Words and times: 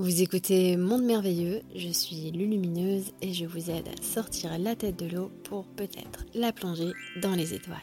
Vous 0.00 0.22
écoutez 0.22 0.78
Monde 0.78 1.02
Merveilleux, 1.02 1.60
je 1.74 1.90
suis 1.90 2.30
Lulumineuse 2.30 3.12
et 3.20 3.34
je 3.34 3.44
vous 3.44 3.68
aide 3.68 3.86
à 3.86 4.02
sortir 4.02 4.58
la 4.58 4.74
tête 4.74 4.96
de 4.96 5.04
l'eau 5.04 5.28
pour 5.44 5.66
peut-être 5.66 6.24
la 6.32 6.54
plonger 6.54 6.92
dans 7.20 7.34
les 7.34 7.52
étoiles. 7.52 7.76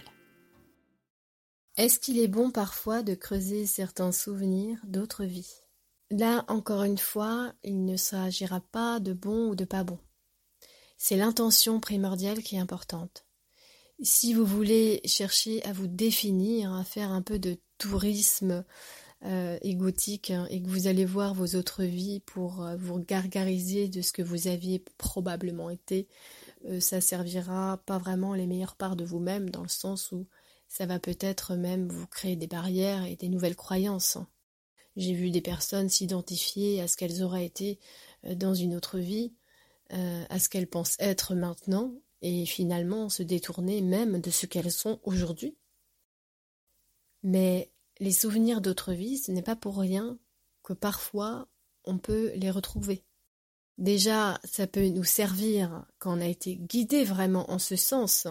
Est-ce 1.76 2.00
qu'il 2.00 2.18
est 2.18 2.28
bon 2.28 2.50
parfois 2.50 3.04
de 3.04 3.14
creuser 3.14 3.68
certains 3.68 4.12
souvenirs 4.12 4.80
d'autres 4.88 5.26
vies? 5.26 5.62
Là, 6.10 6.44
encore 6.48 6.86
une 6.86 6.98
fois, 6.98 7.54
il 7.64 7.86
ne 7.86 7.98
s'agira 7.98 8.62
pas 8.62 9.00
de 9.00 9.14
bon 9.14 9.50
ou 9.50 9.56
de 9.56 9.66
pas 9.66 9.84
bon. 9.84 10.00
C'est 10.98 11.18
l'intention 11.18 11.80
primordiale 11.80 12.42
qui 12.42 12.56
est 12.56 12.60
importante. 12.60 13.28
Si 14.02 14.34
vous 14.34 14.46
voulez 14.46 15.02
chercher 15.06 15.64
à 15.66 15.72
vous 15.72 15.88
définir, 15.88 16.74
à 16.74 16.84
faire 16.84 17.12
un 17.12 17.22
peu 17.22 17.38
de 17.38 17.60
tourisme 17.78 18.66
euh, 19.26 19.58
égotique 19.64 20.30
hein, 20.30 20.48
et 20.52 20.62
que 20.62 20.68
vous 20.68 20.86
allez 20.86 21.04
voir 21.04 21.34
vos 21.34 21.56
autres 21.56 21.84
vies 21.84 22.20
pour 22.20 22.64
euh, 22.64 22.76
vous 22.76 23.00
gargariser 23.00 23.88
de 23.88 24.04
ce 24.04 24.14
que 24.14 24.22
vous 24.22 24.48
aviez 24.48 24.78
probablement 25.00 25.72
été, 25.72 26.08
euh, 26.66 26.80
ça 26.80 27.02
servira 27.02 27.82
pas 27.88 27.98
vraiment 27.98 28.36
les 28.36 28.46
meilleures 28.46 28.76
parts 28.76 28.96
de 28.96 29.04
vous-même 29.04 29.50
dans 29.50 29.64
le 29.64 29.70
sens 29.70 30.12
où 30.12 30.28
ça 30.68 30.86
va 30.86 31.00
peut-être 31.00 31.56
même 31.56 31.88
vous 31.88 32.06
créer 32.06 32.36
des 32.36 32.46
barrières 32.46 33.06
et 33.06 33.16
des 33.16 33.28
nouvelles 33.28 33.56
croyances. 33.56 34.18
Hein. 34.18 34.28
J'ai 34.98 35.14
vu 35.14 35.32
des 35.32 35.42
personnes 35.42 35.90
s'identifier 35.90 36.80
à 36.80 36.88
ce 36.88 36.96
qu'elles 36.96 37.24
auraient 37.24 37.46
été 37.46 37.80
dans 38.24 38.54
une 38.54 38.76
autre 38.76 39.00
vie, 39.00 39.34
à 39.92 40.40
ce 40.40 40.50
qu'elles 40.50 40.68
pensent 40.68 40.98
être 41.00 41.36
maintenant, 41.36 41.94
et 42.22 42.46
finalement 42.48 43.08
se 43.10 43.22
détourner 43.22 43.82
même 43.82 44.20
de 44.20 44.32
ce 44.32 44.48
qu'elles 44.48 44.72
sont 44.72 45.00
aujourd'hui. 45.04 45.56
Mais 47.22 47.72
les 48.00 48.12
souvenirs 48.12 48.62
d'autres 48.62 48.94
vies, 48.94 49.18
ce 49.18 49.32
n'est 49.32 49.42
pas 49.42 49.56
pour 49.56 49.78
rien 49.78 50.18
que 50.64 50.74
parfois 50.74 51.48
on 51.84 51.98
peut 51.98 52.32
les 52.36 52.52
retrouver. 52.52 53.04
Déjà, 53.78 54.40
ça 54.44 54.66
peut 54.68 54.88
nous 54.88 55.04
servir 55.04 55.86
quand 56.00 56.18
on 56.18 56.22
a 56.22 56.26
été 56.26 56.56
guidé 56.56 57.04
vraiment 57.04 57.50
en 57.52 57.60
ce 57.60 57.76
sens 57.76 58.28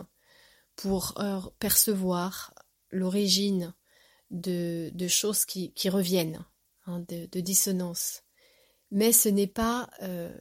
pour 0.75 1.15
euh, 1.21 1.41
percevoir 1.59 2.53
l'origine 2.91 3.75
de, 4.31 4.91
choses 5.09 5.45
qui, 5.45 5.73
reviennent, 5.89 6.45
hein, 6.87 7.05
de, 7.09 7.41
dissonance. 7.41 8.23
Mais 8.91 9.13
ce 9.13 9.29
n'est 9.29 9.47
pas, 9.47 9.89
euh, 10.03 10.37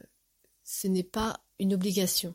pas 1.12 1.40
une 1.58 1.74
obligation. 1.74 2.34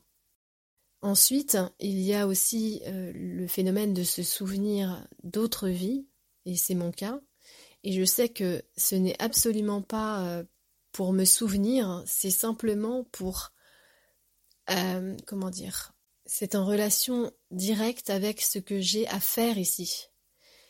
Ensuite, 1.02 1.58
il 1.80 2.00
y 2.00 2.14
a 2.14 2.28
aussi 2.28 2.82
euh, 2.86 3.12
le 3.14 3.48
phénomène 3.48 3.94
de 3.94 4.04
se 4.04 4.24
souvenir 4.24 5.06
d'autres 5.24 5.68
vies 5.68 6.06
et 6.46 6.56
c'est 6.56 6.76
mon 6.76 6.92
cas. 6.92 7.20
Et 7.84 7.94
je 7.94 8.06
sais 8.06 8.30
que 8.30 8.62
ce 8.78 8.96
n'est 8.96 9.20
absolument 9.22 9.82
pas 9.82 10.26
euh, 10.28 10.44
pour 10.92 11.14
me 11.14 11.26
souvenir, 11.26 12.04
c'est 12.06 12.32
simplement 12.32 13.06
pour, 13.06 13.52
euh, 14.70 15.18
comment 15.26 15.50
dire, 15.50 15.94
c'est 16.26 16.56
en 16.56 16.66
relation 16.66 17.32
directe 17.50 18.10
avec 18.10 18.42
ce 18.42 18.60
que 18.60 18.80
j'ai 18.80 19.08
à 19.08 19.20
faire 19.20 19.58
ici. 19.58 20.08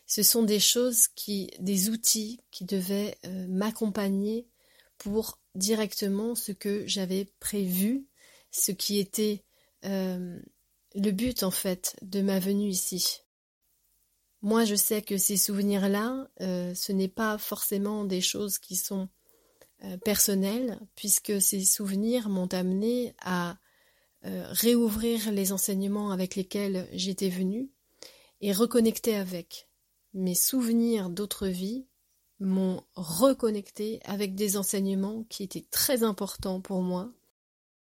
Ce 0.07 0.23
sont 0.23 0.43
des 0.43 0.59
choses 0.59 1.07
qui, 1.07 1.51
des 1.59 1.89
outils 1.89 2.39
qui 2.51 2.65
devaient 2.65 3.17
euh, 3.25 3.47
m'accompagner 3.47 4.47
pour 4.97 5.39
directement 5.55 6.35
ce 6.35 6.51
que 6.51 6.85
j'avais 6.87 7.25
prévu, 7.39 8.05
ce 8.51 8.71
qui 8.71 8.99
était 8.99 9.43
le 9.83 11.11
but 11.11 11.41
en 11.41 11.49
fait 11.49 11.95
de 12.03 12.21
ma 12.21 12.39
venue 12.39 12.69
ici. 12.69 13.21
Moi, 14.43 14.65
je 14.65 14.73
sais 14.73 15.03
que 15.03 15.17
ces 15.17 15.37
souvenirs-là, 15.37 16.27
euh, 16.41 16.73
ce 16.73 16.91
n'est 16.91 17.07
pas 17.07 17.37
forcément 17.37 18.05
des 18.05 18.21
choses 18.21 18.57
qui 18.57 18.75
sont 18.75 19.07
euh, 19.83 19.97
personnelles, 19.97 20.79
puisque 20.95 21.39
ces 21.39 21.63
souvenirs 21.63 22.27
m'ont 22.27 22.47
amené 22.47 23.13
à 23.21 23.57
euh, 24.25 24.43
réouvrir 24.49 25.31
les 25.31 25.51
enseignements 25.51 26.11
avec 26.11 26.35
lesquels 26.35 26.87
j'étais 26.91 27.29
venue 27.29 27.69
et 28.41 28.51
reconnecter 28.51 29.15
avec. 29.15 29.67
Mes 30.15 30.35
souvenirs 30.35 31.11
d'autres 31.11 31.47
vies 31.47 31.85
m'ont 32.39 32.83
reconnecté 32.95 33.99
avec 34.05 34.33
des 34.33 34.57
enseignements 34.57 35.23
qui 35.29 35.43
étaient 35.43 35.67
très 35.69 36.01
importants 36.01 36.59
pour 36.59 36.81
moi 36.81 37.13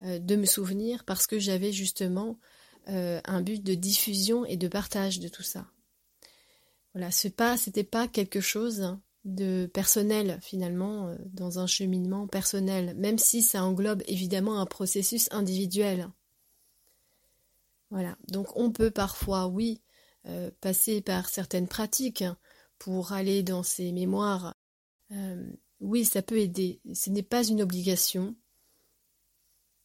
de 0.03 0.37
me 0.37 0.47
souvenir 0.47 1.05
parce 1.05 1.27
que 1.27 1.39
j'avais 1.39 1.73
justement 1.73 2.39
un 2.87 3.43
but 3.43 3.63
de 3.63 3.75
diffusion 3.75 4.45
et 4.45 4.57
de 4.57 4.67
partage 4.67 5.21
de 5.21 5.29
tout 5.29 5.45
ça. 5.45 5.67
Voilà, 6.95 7.11
ce 7.11 7.29
pas, 7.29 7.57
c'était 7.57 7.85
pas 7.85 8.09
quelque 8.09 8.41
chose 8.41 8.97
de 9.25 9.67
personnel 9.67 10.39
finalement 10.43 11.09
euh, 11.09 11.17
dans 11.33 11.59
un 11.59 11.67
cheminement 11.67 12.27
personnel, 12.27 12.95
même 12.97 13.19
si 13.19 13.43
ça 13.43 13.65
englobe 13.65 14.03
évidemment 14.07 14.61
un 14.61 14.67
processus 14.67 15.29
individuel. 15.31 16.09
Voilà, 17.91 18.17
donc 18.29 18.57
on 18.57 18.71
peut 18.71 18.91
parfois, 18.91 19.47
oui, 19.47 19.81
euh, 20.27 20.51
passer 20.61 21.01
par 21.01 21.29
certaines 21.29 21.69
pratiques 21.69 22.25
pour 22.79 23.13
aller 23.13 23.43
dans 23.43 23.63
ces 23.63 23.93
mémoires. 23.93 24.57
Euh, 25.13 25.51
oui, 25.81 26.05
ça 26.05 26.23
peut 26.23 26.39
aider. 26.39 26.81
Ce 26.95 27.11
n'est 27.11 27.23
pas 27.23 27.47
une 27.47 27.63
obligation. 27.63 28.37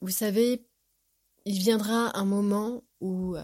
Vous 0.01 0.11
savez, 0.11 0.65
il 1.45 1.57
viendra 1.57 2.17
un 2.17 2.25
moment 2.25 2.83
où 2.99 3.35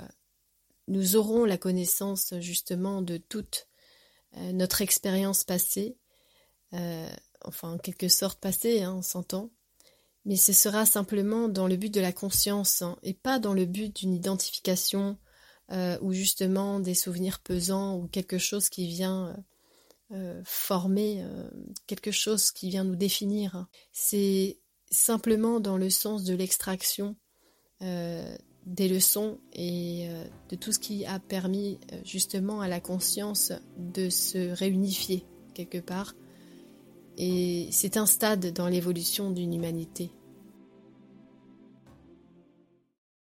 nous 0.88 1.16
aurons 1.16 1.46
la 1.46 1.58
connaissance 1.58 2.34
justement 2.40 3.02
de 3.02 3.18
toute 3.18 3.68
euh, 4.38 4.52
notre 4.52 4.82
expérience 4.82 5.44
passée, 5.44 5.98
euh, 6.74 7.10
enfin 7.44 7.74
en 7.74 7.78
quelque 7.78 8.08
sorte 8.08 8.40
passée, 8.40 8.82
hein, 8.82 8.96
on 8.98 9.02
s'entend, 9.02 9.52
mais 10.26 10.36
ce 10.36 10.54
sera 10.54 10.86
simplement 10.86 11.50
dans 11.50 11.68
le 11.68 11.76
but 11.76 11.94
de 11.94 12.02
la 12.02 12.14
conscience 12.14 12.82
hein, 12.82 12.98
et 13.04 13.14
pas 13.14 13.40
dans 13.40 13.54
le 13.54 13.66
but 13.66 13.96
d'une 13.96 14.14
identification 14.14 15.18
euh, 15.72 15.98
ou 16.02 16.14
justement 16.14 16.80
des 16.80 16.96
souvenirs 16.96 17.40
pesants 17.40 17.98
ou 17.98 18.08
quelque 18.08 18.38
chose 18.38 18.70
qui 18.70 18.88
vient 18.88 19.36
former, 20.44 21.26
quelque 21.88 22.12
chose 22.12 22.52
qui 22.52 22.70
vient 22.70 22.84
nous 22.84 22.98
définir. 22.98 23.66
C'est 23.94 24.60
simplement 24.90 25.62
dans 25.62 25.78
le 25.78 25.90
sens 25.90 26.26
de 26.26 26.34
l'extraction 26.34 27.16
des 28.66 28.88
leçons 28.88 29.40
et 29.54 30.08
euh, 30.08 30.24
de 30.50 30.56
tout 30.56 30.72
ce 30.72 30.80
qui 30.80 31.06
a 31.06 31.20
permis 31.20 31.80
euh, 31.92 31.98
justement 32.06 32.62
à 32.62 32.68
la 32.68 32.80
conscience 32.80 33.52
de 33.78 34.10
se 34.10 34.52
réunifier 34.52 35.26
quelque 35.54 35.80
part. 35.80 36.16
Et 37.18 37.68
c'est 37.72 37.98
un 37.98 38.06
stade 38.06 38.54
dans 38.54 38.68
l'évolution 38.68 39.32
d'une 39.32 39.54
humanité. 39.54 40.12